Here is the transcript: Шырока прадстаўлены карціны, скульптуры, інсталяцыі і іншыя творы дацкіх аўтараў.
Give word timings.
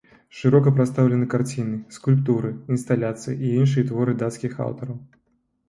Шырока 0.37 0.71
прадстаўлены 0.79 1.27
карціны, 1.33 1.77
скульптуры, 1.99 2.51
інсталяцыі 2.77 3.37
і 3.45 3.55
іншыя 3.61 3.89
творы 3.93 4.19
дацкіх 4.25 4.53
аўтараў. 4.69 5.01